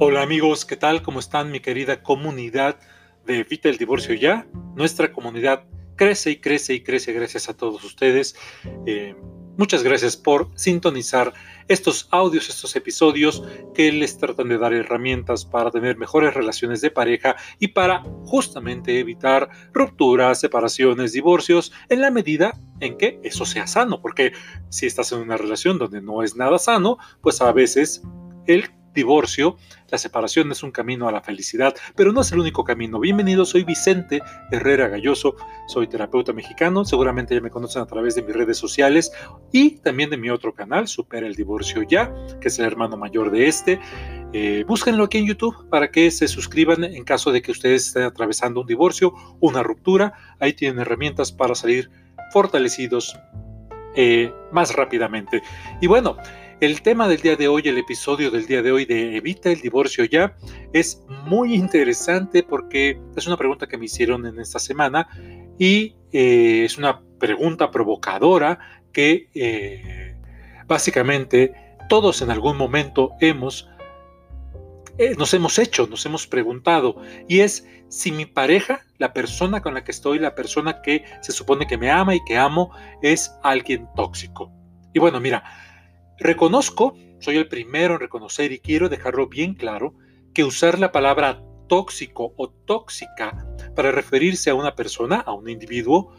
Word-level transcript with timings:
Hola 0.00 0.22
amigos, 0.22 0.64
¿qué 0.64 0.76
tal? 0.76 1.02
¿Cómo 1.02 1.18
están 1.18 1.50
mi 1.50 1.58
querida 1.58 2.04
comunidad 2.04 2.78
de 3.26 3.40
Evita 3.40 3.68
el 3.68 3.78
Divorcio 3.78 4.14
Ya? 4.14 4.46
Nuestra 4.76 5.12
comunidad 5.12 5.64
crece 5.96 6.30
y 6.30 6.36
crece 6.36 6.74
y 6.74 6.84
crece 6.84 7.12
gracias 7.12 7.48
a 7.48 7.56
todos 7.56 7.82
ustedes. 7.82 8.36
Eh, 8.86 9.16
muchas 9.56 9.82
gracias 9.82 10.16
por 10.16 10.50
sintonizar 10.54 11.32
estos 11.66 12.06
audios, 12.12 12.48
estos 12.48 12.76
episodios 12.76 13.42
que 13.74 13.90
les 13.90 14.16
tratan 14.18 14.48
de 14.50 14.58
dar 14.58 14.72
herramientas 14.72 15.44
para 15.44 15.72
tener 15.72 15.96
mejores 15.96 16.32
relaciones 16.32 16.80
de 16.80 16.92
pareja 16.92 17.34
y 17.58 17.66
para 17.66 18.04
justamente 18.24 19.00
evitar 19.00 19.48
rupturas, 19.72 20.38
separaciones, 20.38 21.12
divorcios, 21.12 21.72
en 21.88 22.02
la 22.02 22.12
medida 22.12 22.52
en 22.78 22.96
que 22.98 23.18
eso 23.24 23.44
sea 23.44 23.66
sano, 23.66 24.00
porque 24.00 24.30
si 24.68 24.86
estás 24.86 25.10
en 25.10 25.18
una 25.18 25.36
relación 25.36 25.76
donde 25.76 26.00
no 26.00 26.22
es 26.22 26.36
nada 26.36 26.60
sano, 26.60 26.98
pues 27.20 27.40
a 27.40 27.50
veces 27.50 28.00
el 28.46 28.77
divorcio, 28.98 29.56
la 29.92 29.96
separación 29.96 30.50
es 30.50 30.64
un 30.64 30.72
camino 30.72 31.06
a 31.06 31.12
la 31.12 31.20
felicidad, 31.20 31.72
pero 31.94 32.12
no 32.12 32.22
es 32.22 32.32
el 32.32 32.40
único 32.40 32.64
camino. 32.64 32.98
Bienvenido, 32.98 33.44
soy 33.44 33.62
Vicente 33.62 34.20
Herrera 34.50 34.88
Galloso, 34.88 35.36
soy 35.68 35.86
terapeuta 35.86 36.32
mexicano, 36.32 36.84
seguramente 36.84 37.32
ya 37.32 37.40
me 37.40 37.48
conocen 37.48 37.82
a 37.82 37.86
través 37.86 38.16
de 38.16 38.22
mis 38.22 38.34
redes 38.34 38.58
sociales 38.58 39.12
y 39.52 39.76
también 39.76 40.10
de 40.10 40.16
mi 40.16 40.30
otro 40.30 40.52
canal, 40.52 40.88
Supera 40.88 41.28
el 41.28 41.36
Divorcio 41.36 41.82
Ya, 41.82 42.12
que 42.40 42.48
es 42.48 42.58
el 42.58 42.64
hermano 42.64 42.96
mayor 42.96 43.30
de 43.30 43.46
este. 43.46 43.78
Eh, 44.32 44.64
búsquenlo 44.66 45.04
aquí 45.04 45.18
en 45.18 45.26
YouTube 45.26 45.68
para 45.70 45.92
que 45.92 46.10
se 46.10 46.26
suscriban 46.26 46.82
en 46.82 47.04
caso 47.04 47.30
de 47.30 47.40
que 47.40 47.52
ustedes 47.52 47.86
estén 47.86 48.02
atravesando 48.02 48.62
un 48.62 48.66
divorcio, 48.66 49.14
una 49.38 49.62
ruptura. 49.62 50.12
Ahí 50.40 50.54
tienen 50.54 50.80
herramientas 50.80 51.30
para 51.30 51.54
salir 51.54 51.88
fortalecidos 52.32 53.16
eh, 53.94 54.32
más 54.50 54.74
rápidamente. 54.74 55.40
Y 55.80 55.86
bueno, 55.86 56.16
el 56.60 56.82
tema 56.82 57.06
del 57.06 57.20
día 57.20 57.36
de 57.36 57.46
hoy, 57.46 57.62
el 57.66 57.78
episodio 57.78 58.30
del 58.30 58.46
día 58.46 58.62
de 58.62 58.72
hoy 58.72 58.84
de 58.84 59.16
Evita 59.16 59.50
el 59.50 59.60
divorcio 59.60 60.04
ya, 60.04 60.36
es 60.72 61.02
muy 61.26 61.54
interesante 61.54 62.42
porque 62.42 63.00
es 63.16 63.26
una 63.26 63.36
pregunta 63.36 63.68
que 63.68 63.78
me 63.78 63.84
hicieron 63.84 64.26
en 64.26 64.40
esta 64.40 64.58
semana 64.58 65.08
y 65.58 65.94
eh, 66.12 66.64
es 66.64 66.76
una 66.76 67.00
pregunta 67.20 67.70
provocadora 67.70 68.58
que 68.92 69.30
eh, 69.34 70.16
básicamente 70.66 71.54
todos 71.88 72.22
en 72.22 72.30
algún 72.30 72.56
momento 72.56 73.12
hemos, 73.20 73.68
eh, 74.98 75.14
nos 75.16 75.32
hemos 75.34 75.58
hecho, 75.60 75.86
nos 75.86 76.04
hemos 76.06 76.26
preguntado 76.26 76.96
y 77.28 77.40
es 77.40 77.68
si 77.88 78.10
mi 78.10 78.26
pareja, 78.26 78.80
la 78.98 79.12
persona 79.12 79.62
con 79.62 79.74
la 79.74 79.84
que 79.84 79.92
estoy, 79.92 80.18
la 80.18 80.34
persona 80.34 80.82
que 80.82 81.04
se 81.22 81.30
supone 81.30 81.68
que 81.68 81.78
me 81.78 81.90
ama 81.90 82.16
y 82.16 82.24
que 82.24 82.36
amo, 82.36 82.72
es 83.00 83.32
alguien 83.42 83.86
tóxico. 83.94 84.52
Y 84.92 84.98
bueno, 84.98 85.20
mira, 85.20 85.44
Reconozco, 86.18 86.96
soy 87.20 87.36
el 87.36 87.48
primero 87.48 87.94
en 87.94 88.00
reconocer 88.00 88.52
y 88.52 88.58
quiero 88.58 88.88
dejarlo 88.88 89.28
bien 89.28 89.54
claro, 89.54 89.94
que 90.34 90.44
usar 90.44 90.78
la 90.78 90.92
palabra 90.92 91.42
tóxico 91.68 92.34
o 92.36 92.48
tóxica 92.50 93.46
para 93.76 93.92
referirse 93.92 94.50
a 94.50 94.54
una 94.54 94.74
persona, 94.74 95.16
a 95.20 95.32
un 95.32 95.48
individuo, 95.48 96.12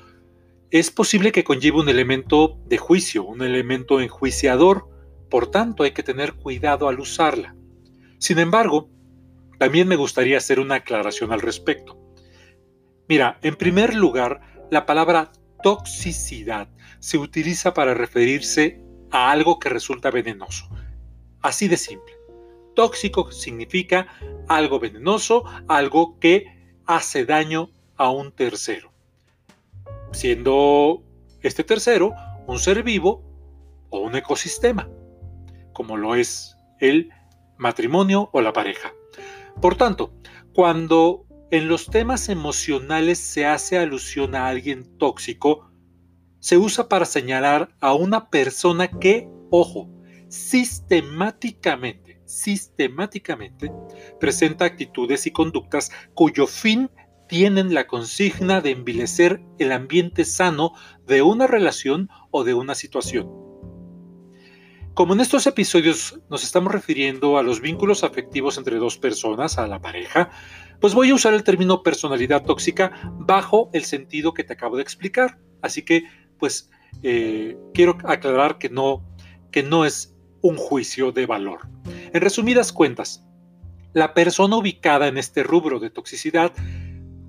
es 0.71 0.91
posible 0.91 1.31
que 1.31 1.43
conlleve 1.43 1.79
un 1.79 1.89
elemento 1.89 2.59
de 2.65 2.77
juicio, 2.77 3.23
un 3.23 3.41
elemento 3.41 3.99
enjuiciador, 3.99 4.87
por 5.29 5.47
tanto 5.47 5.83
hay 5.83 5.91
que 5.91 6.03
tener 6.03 6.33
cuidado 6.33 6.87
al 6.87 6.99
usarla. 6.99 7.55
Sin 8.19 8.39
embargo, 8.39 8.89
también 9.57 9.87
me 9.87 9.95
gustaría 9.95 10.37
hacer 10.37 10.59
una 10.59 10.75
aclaración 10.75 11.31
al 11.33 11.41
respecto. 11.41 11.99
Mira, 13.07 13.39
en 13.41 13.55
primer 13.55 13.95
lugar, 13.95 14.41
la 14.69 14.85
palabra 14.85 15.31
toxicidad 15.63 16.69
se 16.99 17.17
utiliza 17.17 17.73
para 17.73 17.93
referirse 17.93 18.81
a 19.11 19.31
algo 19.31 19.59
que 19.59 19.69
resulta 19.69 20.11
venenoso. 20.11 20.69
Así 21.41 21.67
de 21.67 21.77
simple. 21.77 22.13
Tóxico 22.75 23.31
significa 23.31 24.07
algo 24.47 24.79
venenoso, 24.79 25.43
algo 25.67 26.19
que 26.19 26.59
hace 26.85 27.25
daño 27.25 27.71
a 27.97 28.09
un 28.09 28.31
tercero. 28.31 28.91
Siendo 30.11 31.03
este 31.41 31.63
tercero 31.63 32.13
un 32.47 32.59
ser 32.59 32.83
vivo 32.83 33.23
o 33.89 33.99
un 33.99 34.15
ecosistema, 34.15 34.89
como 35.73 35.97
lo 35.97 36.15
es 36.15 36.57
el 36.79 37.09
matrimonio 37.57 38.29
o 38.31 38.41
la 38.41 38.53
pareja. 38.53 38.93
Por 39.61 39.75
tanto, 39.75 40.13
cuando 40.53 41.25
en 41.51 41.67
los 41.67 41.87
temas 41.87 42.29
emocionales 42.29 43.19
se 43.19 43.45
hace 43.45 43.77
alusión 43.77 44.35
a 44.35 44.47
alguien 44.47 44.97
tóxico, 44.97 45.68
se 46.39 46.57
usa 46.57 46.89
para 46.89 47.05
señalar 47.05 47.69
a 47.79 47.93
una 47.93 48.29
persona 48.29 48.87
que, 48.87 49.27
ojo, 49.49 49.89
sistemáticamente, 50.27 52.21
sistemáticamente 52.25 53.71
presenta 54.19 54.65
actitudes 54.65 55.25
y 55.25 55.31
conductas 55.31 55.91
cuyo 56.13 56.47
fin 56.47 56.89
tienen 57.27 57.73
la 57.73 57.87
consigna 57.87 58.61
de 58.61 58.71
envilecer 58.71 59.41
el 59.59 59.71
ambiente 59.71 60.25
sano 60.25 60.73
de 61.05 61.21
una 61.21 61.47
relación 61.47 62.09
o 62.31 62.43
de 62.43 62.53
una 62.55 62.75
situación. 62.75 63.29
Como 64.95 65.13
en 65.13 65.21
estos 65.21 65.47
episodios 65.47 66.19
nos 66.29 66.43
estamos 66.43 66.73
refiriendo 66.73 67.37
a 67.37 67.43
los 67.43 67.61
vínculos 67.61 68.03
afectivos 68.03 68.57
entre 68.57 68.77
dos 68.77 68.97
personas, 68.97 69.57
a 69.57 69.67
la 69.67 69.79
pareja, 69.79 70.29
pues 70.81 70.93
voy 70.93 71.11
a 71.11 71.15
usar 71.15 71.33
el 71.33 71.43
término 71.43 71.83
personalidad 71.83 72.43
tóxica 72.43 72.91
bajo 73.13 73.69
el 73.73 73.85
sentido 73.85 74.33
que 74.33 74.43
te 74.43 74.53
acabo 74.53 74.75
de 74.75 74.81
explicar. 74.81 75.37
Así 75.61 75.83
que 75.83 76.03
pues 76.39 76.69
eh, 77.03 77.57
quiero 77.73 77.97
aclarar 78.03 78.57
que 78.57 78.69
no, 78.69 79.05
que 79.51 79.63
no 79.63 79.85
es 79.85 80.15
un 80.41 80.57
juicio 80.57 81.11
de 81.11 81.25
valor. 81.25 81.67
En 82.13 82.21
resumidas 82.21 82.71
cuentas, 82.71 83.23
la 83.93 84.13
persona 84.13 84.55
ubicada 84.57 85.07
en 85.07 85.17
este 85.17 85.43
rubro 85.43 85.79
de 85.79 85.89
toxicidad 85.89 86.51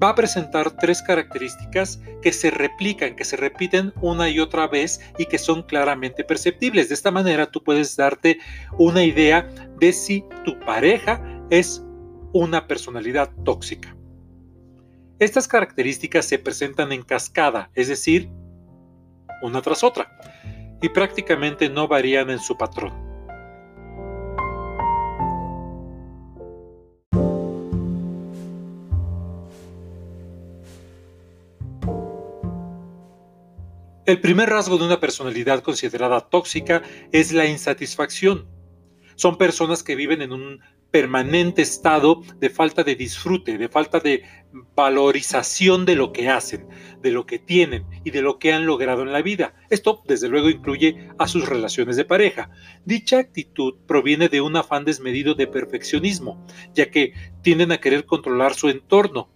va 0.03 0.11
a 0.11 0.15
presentar 0.15 0.71
tres 0.79 1.03
características 1.03 2.01
que 2.23 2.33
se 2.33 2.51
replican, 2.51 3.17
que 3.17 3.25
se 3.25 3.37
repiten 3.37 3.93
una 4.01 4.31
y 4.31 4.41
otra 4.41 4.67
vez 4.67 5.01
y 5.19 5.27
que 5.27 5.39
son 5.39 5.63
claramente 5.63 6.25
perceptibles. 6.25 6.89
De 6.89 6.95
esta 6.95 7.11
manera 7.11 7.51
tú 7.51 7.63
puedes 7.63 7.97
darte 7.97 8.39
una 8.79 9.05
idea 9.05 9.49
de 9.79 9.93
si 9.93 10.25
tu 10.45 10.59
pareja 10.61 11.23
es 11.51 11.83
una 12.33 12.67
personalidad 12.67 13.31
tóxica. 13.45 13.95
Estas 15.19 15.47
características 15.47 16.25
se 16.25 16.39
presentan 16.39 16.93
en 16.93 17.03
cascada, 17.03 17.71
es 17.75 17.89
decir, 17.89 18.31
una 19.43 19.63
tras 19.63 19.85
otra, 19.85 20.11
y 20.83 20.89
prácticamente 20.89 21.69
no 21.69 21.89
varían 21.89 22.31
en 22.31 22.39
su 22.39 22.57
patrón. 22.57 23.11
El 34.11 34.21
primer 34.21 34.51
rasgo 34.51 34.77
de 34.77 34.87
una 34.87 34.99
personalidad 34.99 35.63
considerada 35.63 36.21
tóxica 36.21 36.83
es 37.13 37.31
la 37.31 37.47
insatisfacción. 37.47 38.49
Son 39.15 39.39
personas 39.39 39.85
que 39.85 39.95
viven 39.95 40.21
en 40.21 40.33
un 40.33 40.61
permanente 40.91 41.63
estado 41.63 42.23
de 42.39 42.51
falta 42.51 42.83
de 42.83 42.97
disfrute, 42.97 43.59
de 43.59 43.69
falta 43.69 44.01
de 44.01 44.25
valorización 44.75 45.87
de 45.87 45.95
lo 45.95 46.13
que 46.13 46.29
hacen, 46.29 46.67
de 47.01 47.13
lo 47.13 47.27
que 47.27 47.39
tienen 47.39 47.87
y 48.05 48.11
de 48.11 48.23
lo 48.23 48.39
que 48.39 48.53
han 48.53 48.67
logrado 48.67 49.03
en 49.03 49.13
la 49.13 49.23
vida. 49.23 49.55
Esto, 49.71 50.03
desde 50.07 50.29
luego, 50.29 50.51
incluye 50.51 51.09
a 51.19 51.29
sus 51.29 51.49
relaciones 51.49 51.97
de 51.97 52.05
pareja. 52.05 52.51
Dicha 52.85 53.19
actitud 53.19 53.75
proviene 53.87 54.29
de 54.29 54.41
un 54.41 54.57
afán 54.57 54.85
desmedido 54.85 55.35
de 55.35 55.47
perfeccionismo, 55.47 56.45
ya 56.75 56.91
que 56.91 57.13
tienden 57.43 57.73
a 57.73 57.79
querer 57.79 58.05
controlar 58.05 58.55
su 58.55 58.69
entorno, 58.69 59.31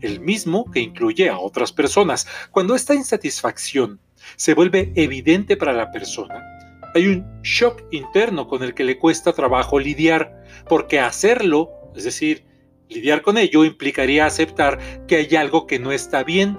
el 0.00 0.20
mismo 0.20 0.70
que 0.70 0.80
incluye 0.80 1.28
a 1.28 1.38
otras 1.38 1.72
personas. 1.72 2.26
Cuando 2.50 2.74
esta 2.74 2.94
insatisfacción 2.94 4.00
se 4.36 4.54
vuelve 4.54 4.92
evidente 4.94 5.56
para 5.56 5.72
la 5.72 5.90
persona, 5.90 6.51
hay 6.94 7.06
un 7.06 7.42
shock 7.42 7.82
interno 7.90 8.46
con 8.48 8.62
el 8.62 8.74
que 8.74 8.84
le 8.84 8.98
cuesta 8.98 9.32
trabajo 9.32 9.78
lidiar, 9.78 10.44
porque 10.68 11.00
hacerlo, 11.00 11.70
es 11.96 12.04
decir, 12.04 12.44
lidiar 12.88 13.22
con 13.22 13.38
ello, 13.38 13.64
implicaría 13.64 14.26
aceptar 14.26 15.06
que 15.06 15.16
hay 15.16 15.36
algo 15.36 15.66
que 15.66 15.78
no 15.78 15.92
está 15.92 16.22
bien 16.22 16.58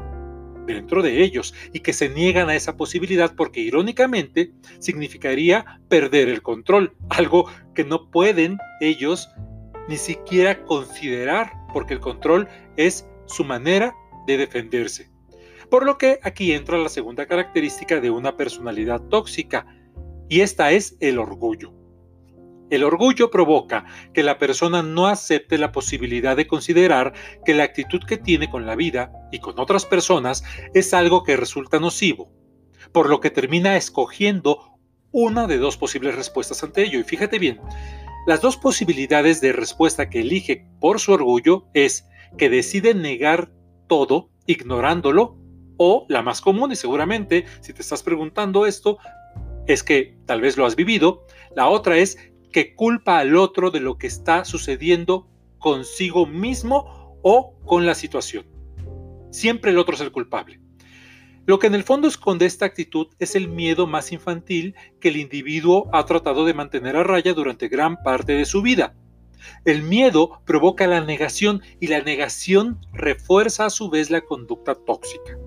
dentro 0.65 1.01
de 1.01 1.23
ellos 1.23 1.53
y 1.73 1.81
que 1.81 1.93
se 1.93 2.09
niegan 2.09 2.49
a 2.49 2.55
esa 2.55 2.77
posibilidad 2.77 3.35
porque 3.35 3.59
irónicamente 3.59 4.51
significaría 4.79 5.79
perder 5.89 6.29
el 6.29 6.41
control, 6.41 6.95
algo 7.09 7.49
que 7.75 7.83
no 7.83 8.09
pueden 8.09 8.57
ellos 8.79 9.29
ni 9.87 9.97
siquiera 9.97 10.63
considerar 10.63 11.51
porque 11.73 11.93
el 11.93 11.99
control 11.99 12.47
es 12.77 13.07
su 13.25 13.43
manera 13.43 13.93
de 14.25 14.37
defenderse. 14.37 15.11
Por 15.69 15.85
lo 15.85 15.97
que 15.97 16.19
aquí 16.23 16.53
entra 16.53 16.77
la 16.77 16.89
segunda 16.89 17.25
característica 17.25 17.99
de 17.99 18.09
una 18.09 18.37
personalidad 18.37 19.01
tóxica, 19.01 19.65
y 20.33 20.41
esta 20.41 20.71
es 20.71 20.97
el 20.99 21.19
orgullo. 21.19 21.71
El 22.71 22.83
orgullo 22.83 23.29
provoca 23.29 23.85
que 24.15 24.23
la 24.23 24.39
persona 24.39 24.81
no 24.81 25.05
acepte 25.05 25.59
la 25.59 25.71
posibilidad 25.71 26.35
de 26.35 26.47
considerar 26.47 27.13
que 27.45 27.53
la 27.53 27.65
actitud 27.65 28.01
que 28.03 28.17
tiene 28.17 28.49
con 28.49 28.65
la 28.65 28.75
vida 28.75 29.11
y 29.31 29.37
con 29.37 29.59
otras 29.59 29.85
personas 29.85 30.43
es 30.73 30.91
algo 30.95 31.21
que 31.21 31.37
resulta 31.37 31.79
nocivo, 31.79 32.31
por 32.91 33.09
lo 33.09 33.19
que 33.19 33.29
termina 33.29 33.77
escogiendo 33.77 34.79
una 35.11 35.45
de 35.45 35.59
dos 35.59 35.77
posibles 35.77 36.15
respuestas 36.15 36.63
ante 36.63 36.81
ello. 36.81 36.99
Y 36.99 37.03
fíjate 37.03 37.37
bien, 37.37 37.59
Las 38.25 38.41
dos 38.41 38.57
posibilidades 38.57 39.39
de 39.39 39.53
respuesta 39.53 40.09
que 40.09 40.21
elige 40.21 40.65
por 40.79 40.99
su 40.99 41.11
orgullo 41.11 41.67
es 41.75 42.07
que 42.39 42.49
decide 42.49 42.95
negar 42.95 43.51
todo 43.87 44.31
ignorándolo 44.47 45.37
o 45.77 46.07
la 46.09 46.23
más 46.23 46.41
común 46.41 46.71
y 46.71 46.75
seguramente 46.75 47.45
si 47.61 47.73
te 47.73 47.83
estás 47.83 48.01
preguntando 48.01 48.65
esto 48.65 48.97
es 49.67 49.83
que 49.83 50.17
tal 50.25 50.41
vez 50.41 50.57
lo 50.57 50.65
has 50.65 50.75
vivido, 50.75 51.25
la 51.55 51.67
otra 51.69 51.97
es 51.97 52.17
que 52.51 52.75
culpa 52.75 53.19
al 53.19 53.35
otro 53.35 53.71
de 53.71 53.79
lo 53.79 53.97
que 53.97 54.07
está 54.07 54.45
sucediendo 54.45 55.27
consigo 55.57 56.25
mismo 56.25 57.17
o 57.23 57.57
con 57.65 57.85
la 57.85 57.95
situación. 57.95 58.45
Siempre 59.31 59.71
el 59.71 59.77
otro 59.77 59.95
es 59.95 60.01
el 60.01 60.11
culpable. 60.11 60.59
Lo 61.45 61.59
que 61.59 61.67
en 61.67 61.75
el 61.75 61.83
fondo 61.83 62.07
esconde 62.07 62.45
esta 62.45 62.65
actitud 62.65 63.07
es 63.19 63.35
el 63.35 63.49
miedo 63.49 63.85
más 63.85 64.11
infantil 64.13 64.75
que 65.01 65.09
el 65.09 65.17
individuo 65.17 65.89
ha 65.91 66.05
tratado 66.05 66.45
de 66.45 66.53
mantener 66.53 66.95
a 66.95 67.03
raya 67.03 67.33
durante 67.33 67.67
gran 67.67 68.01
parte 68.01 68.33
de 68.33 68.45
su 68.45 68.61
vida. 68.61 68.95
El 69.65 69.81
miedo 69.83 70.41
provoca 70.45 70.87
la 70.87 71.01
negación 71.01 71.61
y 71.81 71.87
la 71.87 72.01
negación 72.01 72.79
refuerza 72.93 73.65
a 73.65 73.69
su 73.69 73.89
vez 73.89 74.09
la 74.09 74.21
conducta 74.21 74.75
tóxica. 74.75 75.37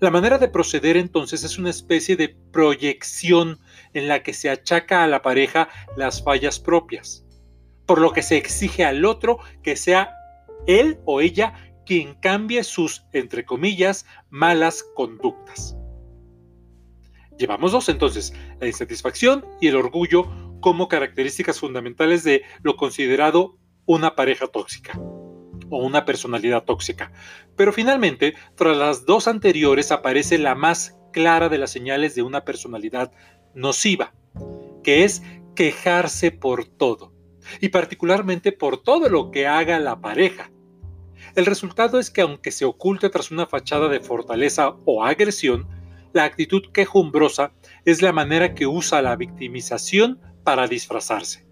La 0.00 0.10
manera 0.10 0.38
de 0.38 0.48
proceder 0.48 0.96
entonces 0.96 1.44
es 1.44 1.58
una 1.58 1.70
especie 1.70 2.16
de 2.16 2.36
proyección 2.52 3.58
en 3.94 4.08
la 4.08 4.22
que 4.22 4.32
se 4.32 4.50
achaca 4.50 5.04
a 5.04 5.08
la 5.08 5.22
pareja 5.22 5.68
las 5.96 6.22
fallas 6.22 6.58
propias, 6.58 7.24
por 7.86 8.00
lo 8.00 8.12
que 8.12 8.22
se 8.22 8.36
exige 8.36 8.84
al 8.84 9.04
otro 9.04 9.38
que 9.62 9.76
sea 9.76 10.14
él 10.66 10.98
o 11.04 11.20
ella 11.20 11.54
quien 11.84 12.14
cambie 12.14 12.64
sus, 12.64 13.04
entre 13.12 13.44
comillas, 13.44 14.06
malas 14.30 14.84
conductas. 14.94 15.76
Llevamos 17.38 17.72
dos 17.72 17.88
entonces, 17.88 18.32
la 18.60 18.66
insatisfacción 18.66 19.44
y 19.60 19.68
el 19.68 19.76
orgullo 19.76 20.26
como 20.60 20.86
características 20.86 21.58
fundamentales 21.58 22.22
de 22.22 22.42
lo 22.62 22.76
considerado 22.76 23.58
una 23.84 24.14
pareja 24.14 24.46
tóxica 24.46 24.98
o 25.72 25.78
una 25.78 26.04
personalidad 26.04 26.64
tóxica. 26.64 27.10
Pero 27.56 27.72
finalmente, 27.72 28.34
tras 28.54 28.76
las 28.76 29.06
dos 29.06 29.26
anteriores 29.26 29.90
aparece 29.90 30.38
la 30.38 30.54
más 30.54 30.98
clara 31.12 31.48
de 31.48 31.58
las 31.58 31.70
señales 31.70 32.14
de 32.14 32.22
una 32.22 32.44
personalidad 32.44 33.10
nociva, 33.54 34.14
que 34.84 35.04
es 35.04 35.22
quejarse 35.56 36.30
por 36.30 36.66
todo, 36.66 37.12
y 37.60 37.70
particularmente 37.70 38.52
por 38.52 38.82
todo 38.82 39.08
lo 39.08 39.30
que 39.30 39.46
haga 39.46 39.78
la 39.78 40.00
pareja. 40.00 40.50
El 41.34 41.46
resultado 41.46 41.98
es 41.98 42.10
que 42.10 42.20
aunque 42.20 42.50
se 42.50 42.66
oculte 42.66 43.08
tras 43.08 43.30
una 43.30 43.46
fachada 43.46 43.88
de 43.88 44.00
fortaleza 44.00 44.76
o 44.84 45.04
agresión, 45.04 45.66
la 46.12 46.24
actitud 46.24 46.62
quejumbrosa 46.72 47.52
es 47.86 48.02
la 48.02 48.12
manera 48.12 48.54
que 48.54 48.66
usa 48.66 49.00
la 49.00 49.16
victimización 49.16 50.20
para 50.44 50.66
disfrazarse. 50.68 51.46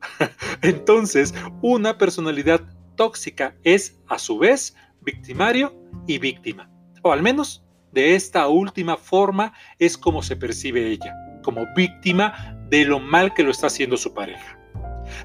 Entonces, 0.62 1.34
una 1.60 1.98
personalidad 1.98 2.62
tóxica 2.96 3.56
es, 3.64 3.98
a 4.08 4.18
su 4.18 4.38
vez, 4.38 4.76
victimario 5.02 5.74
y 6.06 6.18
víctima. 6.18 6.70
O 7.02 7.12
al 7.12 7.22
menos, 7.22 7.64
de 7.92 8.14
esta 8.14 8.46
última 8.48 8.96
forma 8.96 9.52
es 9.78 9.98
como 9.98 10.22
se 10.22 10.36
percibe 10.36 10.86
ella, 10.86 11.14
como 11.42 11.66
víctima 11.74 12.56
de 12.68 12.84
lo 12.84 13.00
mal 13.00 13.34
que 13.34 13.42
lo 13.42 13.50
está 13.50 13.66
haciendo 13.66 13.96
su 13.96 14.14
pareja. 14.14 14.58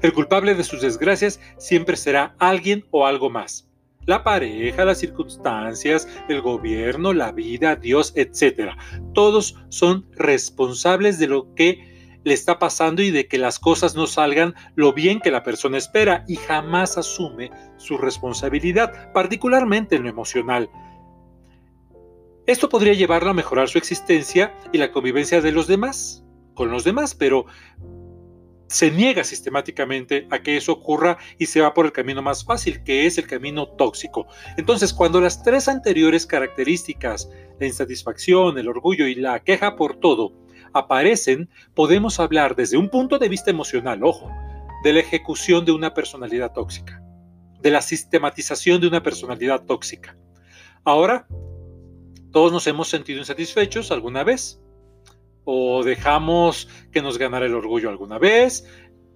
El 0.02 0.12
culpable 0.12 0.54
de 0.54 0.64
sus 0.64 0.80
desgracias 0.80 1.40
siempre 1.58 1.96
será 1.96 2.34
alguien 2.38 2.84
o 2.90 3.06
algo 3.06 3.30
más. 3.30 3.68
La 4.04 4.22
pareja, 4.22 4.84
las 4.84 4.98
circunstancias, 4.98 6.08
el 6.28 6.40
gobierno, 6.40 7.12
la 7.12 7.32
vida, 7.32 7.74
Dios, 7.74 8.12
etc. 8.14 8.70
Todos 9.14 9.56
son 9.68 10.06
responsables 10.12 11.18
de 11.18 11.26
lo 11.26 11.54
que 11.54 11.95
le 12.26 12.34
está 12.34 12.58
pasando 12.58 13.02
y 13.02 13.12
de 13.12 13.28
que 13.28 13.38
las 13.38 13.60
cosas 13.60 13.94
no 13.94 14.08
salgan 14.08 14.56
lo 14.74 14.92
bien 14.92 15.20
que 15.20 15.30
la 15.30 15.44
persona 15.44 15.78
espera 15.78 16.24
y 16.26 16.34
jamás 16.34 16.98
asume 16.98 17.52
su 17.76 17.96
responsabilidad, 17.98 19.12
particularmente 19.12 19.94
en 19.94 20.02
lo 20.02 20.08
emocional. 20.08 20.68
Esto 22.44 22.68
podría 22.68 22.94
llevarlo 22.94 23.30
a 23.30 23.34
mejorar 23.34 23.68
su 23.68 23.78
existencia 23.78 24.52
y 24.72 24.78
la 24.78 24.90
convivencia 24.90 25.40
de 25.40 25.52
los 25.52 25.68
demás, 25.68 26.24
con 26.54 26.68
los 26.68 26.82
demás, 26.82 27.14
pero 27.14 27.46
se 28.66 28.90
niega 28.90 29.22
sistemáticamente 29.22 30.26
a 30.32 30.40
que 30.40 30.56
eso 30.56 30.72
ocurra 30.72 31.18
y 31.38 31.46
se 31.46 31.60
va 31.60 31.74
por 31.74 31.86
el 31.86 31.92
camino 31.92 32.22
más 32.22 32.44
fácil, 32.44 32.82
que 32.82 33.06
es 33.06 33.18
el 33.18 33.28
camino 33.28 33.68
tóxico. 33.68 34.26
Entonces, 34.56 34.92
cuando 34.92 35.20
las 35.20 35.44
tres 35.44 35.68
anteriores 35.68 36.26
características, 36.26 37.30
la 37.60 37.66
insatisfacción, 37.68 38.58
el 38.58 38.66
orgullo 38.66 39.06
y 39.06 39.14
la 39.14 39.38
queja 39.44 39.76
por 39.76 40.00
todo, 40.00 40.32
aparecen, 40.72 41.48
podemos 41.74 42.20
hablar 42.20 42.56
desde 42.56 42.76
un 42.76 42.88
punto 42.88 43.18
de 43.18 43.28
vista 43.28 43.50
emocional, 43.50 44.04
ojo, 44.04 44.30
de 44.82 44.92
la 44.92 45.00
ejecución 45.00 45.64
de 45.64 45.72
una 45.72 45.94
personalidad 45.94 46.52
tóxica, 46.52 47.02
de 47.60 47.70
la 47.70 47.82
sistematización 47.82 48.80
de 48.80 48.88
una 48.88 49.02
personalidad 49.02 49.64
tóxica. 49.64 50.16
Ahora, 50.84 51.26
todos 52.32 52.52
nos 52.52 52.66
hemos 52.66 52.88
sentido 52.88 53.18
insatisfechos 53.18 53.90
alguna 53.90 54.24
vez, 54.24 54.60
o 55.44 55.84
dejamos 55.84 56.68
que 56.92 57.02
nos 57.02 57.18
ganara 57.18 57.46
el 57.46 57.54
orgullo 57.54 57.88
alguna 57.88 58.18
vez, 58.18 58.64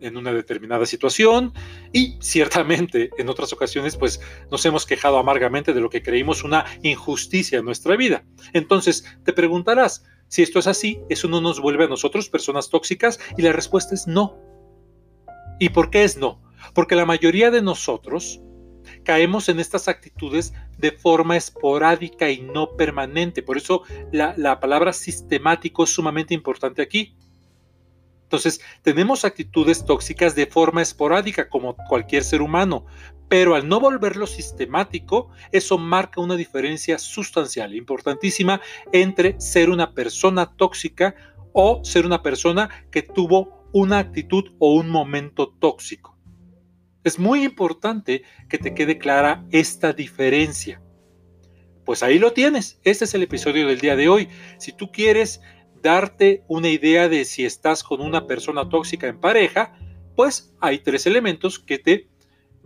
en 0.01 0.17
una 0.17 0.33
determinada 0.33 0.87
situación 0.87 1.53
y 1.93 2.17
ciertamente 2.21 3.11
en 3.19 3.29
otras 3.29 3.53
ocasiones 3.53 3.97
pues 3.97 4.21
nos 4.51 4.65
hemos 4.65 4.87
quejado 4.87 5.19
amargamente 5.19 5.73
de 5.73 5.81
lo 5.81 5.91
que 5.91 6.03
creímos 6.03 6.43
una 6.43 6.65
injusticia 6.83 7.59
en 7.59 7.65
nuestra 7.65 7.97
vida. 7.97 8.25
Entonces 8.53 9.05
te 9.25 9.33
preguntarás, 9.33 10.05
si 10.31 10.45
esto 10.45 10.61
es 10.61 10.69
así, 10.69 11.01
¿eso 11.09 11.27
no 11.27 11.41
nos 11.41 11.59
vuelve 11.61 11.87
a 11.87 11.89
nosotros 11.89 12.29
personas 12.29 12.71
tóxicas? 12.71 13.19
Y 13.37 13.43
la 13.43 13.53
respuesta 13.53 13.97
es 13.97 14.07
no. 14.07 14.39
¿Y 15.59 15.71
por 15.71 15.91
qué 15.91 16.05
es 16.05 16.17
no? 16.17 16.41
Porque 16.73 16.95
la 16.95 17.05
mayoría 17.05 17.51
de 17.51 17.63
nosotros 17.63 18.41
caemos 19.03 19.49
en 19.49 19.59
estas 19.59 19.89
actitudes 19.89 20.55
de 20.79 20.93
forma 20.93 21.37
esporádica 21.37 22.31
y 22.31 22.43
no 22.43 22.77
permanente. 22.77 23.43
Por 23.43 23.57
eso 23.57 23.83
la, 24.13 24.33
la 24.37 24.61
palabra 24.61 24.93
sistemático 24.93 25.83
es 25.83 25.91
sumamente 25.91 26.33
importante 26.33 26.81
aquí. 26.81 27.17
Entonces, 28.23 28.61
tenemos 28.83 29.25
actitudes 29.25 29.85
tóxicas 29.85 30.37
de 30.37 30.47
forma 30.47 30.81
esporádica 30.81 31.49
como 31.49 31.75
cualquier 31.89 32.23
ser 32.23 32.41
humano, 32.41 32.87
pero 33.31 33.55
al 33.55 33.69
no 33.69 33.79
volverlo 33.79 34.27
sistemático, 34.27 35.31
eso 35.53 35.79
marca 35.79 36.21
una 36.21 36.35
diferencia 36.35 36.99
sustancial, 36.99 37.77
importantísima, 37.77 38.61
entre 38.93 39.41
ser 39.41 39.71
una 39.71 39.95
persona 39.95 40.57
tóxica 40.57 41.15
o 41.53 41.81
ser 41.85 42.05
una 42.05 42.25
persona 42.25 42.69
que 42.91 43.03
tuvo 43.03 43.69
una 43.73 44.01
actitud 44.01 44.51
o 44.59 44.75
un 44.75 44.91
momento 44.91 45.55
tóxico. 45.61 46.19
Es 47.05 47.21
muy 47.21 47.45
importante 47.45 48.25
que 48.49 48.59
te 48.59 48.75
quede 48.75 48.99
clara 48.99 49.47
esta 49.53 49.93
diferencia. 49.93 50.83
Pues 51.85 52.03
ahí 52.03 52.19
lo 52.19 52.33
tienes. 52.33 52.81
Este 52.83 53.05
es 53.05 53.15
el 53.15 53.23
episodio 53.23 53.69
del 53.69 53.79
día 53.79 53.95
de 53.95 54.09
hoy. 54.09 54.29
Si 54.59 54.73
tú 54.73 54.91
quieres 54.91 55.41
darte 55.81 56.43
una 56.49 56.69
idea 56.69 57.09
de 57.09 57.25
si 57.25 57.45
estás 57.45 57.85
con 57.85 58.01
una 58.01 58.27
persona 58.27 58.69
tóxica 58.69 59.07
en 59.07 59.21
pareja, 59.21 59.73
pues 60.17 60.53
hay 60.61 60.81
tres 60.81 61.07
elementos 61.07 61.61
que 61.61 61.79
te 61.79 62.10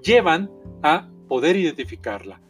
llevan 0.04 0.50
a 0.82 1.08
poder 1.28 1.56
identificarla. 1.56 2.40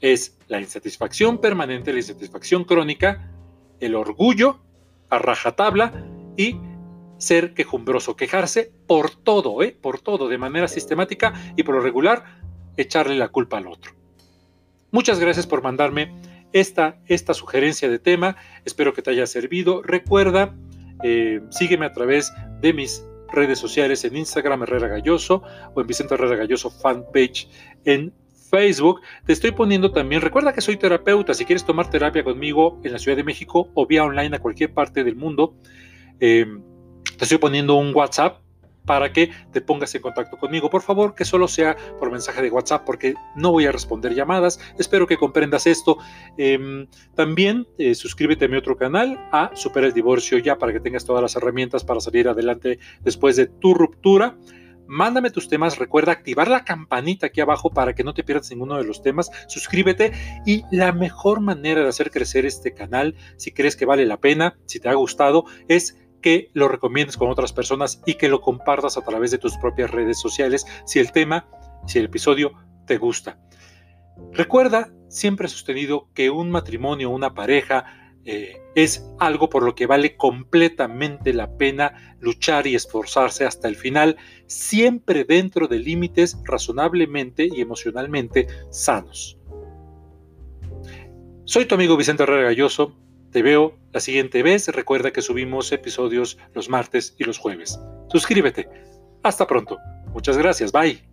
Es 0.00 0.38
la 0.48 0.60
insatisfacción 0.60 1.38
permanente, 1.38 1.92
la 1.92 1.98
insatisfacción 1.98 2.64
crónica, 2.64 3.30
el 3.80 3.94
orgullo 3.94 4.60
a 5.08 5.18
rajatabla 5.18 6.04
y 6.36 6.56
ser 7.18 7.54
quejumbroso, 7.54 8.16
quejarse 8.16 8.72
por 8.86 9.10
todo, 9.10 9.62
¿eh? 9.62 9.76
por 9.80 10.00
todo, 10.00 10.28
de 10.28 10.38
manera 10.38 10.68
sistemática 10.68 11.34
y 11.56 11.62
por 11.62 11.74
lo 11.74 11.80
regular, 11.80 12.40
echarle 12.76 13.16
la 13.16 13.28
culpa 13.28 13.58
al 13.58 13.66
otro. 13.66 13.92
Muchas 14.90 15.20
gracias 15.20 15.46
por 15.46 15.62
mandarme 15.62 16.14
esta, 16.52 16.98
esta 17.06 17.34
sugerencia 17.34 17.88
de 17.88 17.98
tema. 17.98 18.36
Espero 18.64 18.92
que 18.94 19.02
te 19.02 19.10
haya 19.10 19.26
servido. 19.26 19.82
Recuerda, 19.82 20.56
eh, 21.04 21.40
sígueme 21.50 21.86
a 21.86 21.92
través 21.92 22.32
de 22.60 22.72
mis 22.72 23.04
redes 23.32 23.58
sociales 23.58 24.04
en 24.04 24.16
Instagram 24.16 24.62
Herrera 24.62 24.88
Galloso 24.88 25.42
o 25.74 25.80
en 25.80 25.86
Vicente 25.86 26.14
Herrera 26.14 26.36
Galloso 26.36 26.70
fanpage 26.70 27.48
en 27.84 28.12
Facebook. 28.50 29.00
Te 29.24 29.32
estoy 29.32 29.52
poniendo 29.52 29.92
también, 29.92 30.22
recuerda 30.22 30.52
que 30.52 30.60
soy 30.60 30.76
terapeuta, 30.76 31.34
si 31.34 31.44
quieres 31.44 31.64
tomar 31.64 31.88
terapia 31.90 32.24
conmigo 32.24 32.80
en 32.84 32.92
la 32.92 32.98
Ciudad 32.98 33.16
de 33.16 33.24
México 33.24 33.70
o 33.74 33.86
vía 33.86 34.04
online 34.04 34.36
a 34.36 34.40
cualquier 34.40 34.74
parte 34.74 35.04
del 35.04 35.16
mundo, 35.16 35.54
eh, 36.18 36.46
te 37.16 37.24
estoy 37.24 37.38
poniendo 37.38 37.76
un 37.76 37.94
WhatsApp 37.94 38.40
para 38.90 39.12
que 39.12 39.30
te 39.52 39.60
pongas 39.60 39.94
en 39.94 40.02
contacto 40.02 40.36
conmigo. 40.36 40.68
Por 40.68 40.82
favor, 40.82 41.14
que 41.14 41.24
solo 41.24 41.46
sea 41.46 41.76
por 42.00 42.10
mensaje 42.10 42.42
de 42.42 42.50
WhatsApp 42.50 42.82
porque 42.84 43.14
no 43.36 43.52
voy 43.52 43.64
a 43.66 43.70
responder 43.70 44.16
llamadas. 44.16 44.58
Espero 44.80 45.06
que 45.06 45.16
comprendas 45.16 45.68
esto. 45.68 45.98
Em, 46.36 46.88
también 47.14 47.68
eh, 47.78 47.94
suscríbete 47.94 48.46
a 48.46 48.48
mi 48.48 48.56
otro 48.56 48.76
canal, 48.76 49.16
a 49.30 49.52
Supera 49.54 49.86
el 49.86 49.92
Divorcio 49.92 50.38
ya, 50.38 50.58
para 50.58 50.72
que 50.72 50.80
tengas 50.80 51.04
todas 51.04 51.22
las 51.22 51.36
herramientas 51.36 51.84
para 51.84 52.00
salir 52.00 52.26
adelante 52.26 52.80
después 53.04 53.36
de 53.36 53.46
tu 53.46 53.74
ruptura. 53.74 54.36
Mándame 54.88 55.30
tus 55.30 55.48
temas, 55.48 55.78
recuerda 55.78 56.10
activar 56.10 56.48
la 56.48 56.64
campanita 56.64 57.26
aquí 57.26 57.40
abajo 57.40 57.70
para 57.70 57.94
que 57.94 58.02
no 58.02 58.12
te 58.12 58.24
pierdas 58.24 58.50
ninguno 58.50 58.76
de 58.76 58.82
los 58.82 59.02
temas, 59.02 59.30
suscríbete 59.46 60.10
y 60.44 60.64
la 60.72 60.90
mejor 60.90 61.38
manera 61.38 61.82
de 61.82 61.88
hacer 61.88 62.10
crecer 62.10 62.44
este 62.44 62.74
canal, 62.74 63.14
si 63.36 63.52
crees 63.52 63.76
que 63.76 63.86
vale 63.86 64.04
la 64.04 64.16
pena, 64.16 64.58
si 64.66 64.80
te 64.80 64.88
ha 64.88 64.94
gustado, 64.94 65.44
es 65.68 65.96
que 66.20 66.50
lo 66.52 66.68
recomiendes 66.68 67.16
con 67.16 67.30
otras 67.30 67.52
personas 67.52 68.02
y 68.06 68.14
que 68.14 68.28
lo 68.28 68.40
compartas 68.40 68.96
a 68.96 69.02
través 69.02 69.30
de 69.30 69.38
tus 69.38 69.56
propias 69.58 69.90
redes 69.90 70.18
sociales 70.18 70.66
si 70.86 70.98
el 70.98 71.12
tema, 71.12 71.48
si 71.86 71.98
el 71.98 72.06
episodio 72.06 72.52
te 72.86 72.98
gusta. 72.98 73.38
Recuerda, 74.32 74.92
siempre 75.08 75.46
he 75.46 75.50
sostenido 75.50 76.08
que 76.14 76.30
un 76.30 76.50
matrimonio, 76.50 77.10
una 77.10 77.34
pareja, 77.34 77.84
eh, 78.24 78.60
es 78.74 79.10
algo 79.18 79.48
por 79.48 79.62
lo 79.62 79.74
que 79.74 79.86
vale 79.86 80.16
completamente 80.16 81.32
la 81.32 81.56
pena 81.56 82.16
luchar 82.20 82.66
y 82.66 82.74
esforzarse 82.74 83.44
hasta 83.44 83.66
el 83.66 83.76
final, 83.76 84.16
siempre 84.46 85.24
dentro 85.24 85.68
de 85.68 85.78
límites 85.78 86.38
razonablemente 86.44 87.48
y 87.50 87.60
emocionalmente 87.60 88.46
sanos. 88.70 89.38
Soy 91.44 91.64
tu 91.64 91.74
amigo 91.74 91.96
Vicente 91.96 92.22
Herrera 92.22 92.42
Galloso. 92.44 92.94
Te 93.30 93.42
veo 93.42 93.78
la 93.92 94.00
siguiente 94.00 94.42
vez. 94.42 94.68
Recuerda 94.68 95.12
que 95.12 95.22
subimos 95.22 95.72
episodios 95.72 96.38
los 96.54 96.68
martes 96.68 97.14
y 97.18 97.24
los 97.24 97.38
jueves. 97.38 97.78
Suscríbete. 98.08 98.68
Hasta 99.22 99.46
pronto. 99.46 99.78
Muchas 100.12 100.36
gracias. 100.36 100.72
Bye. 100.72 101.09